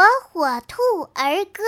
[0.00, 0.80] 火火兔
[1.12, 1.62] 儿歌。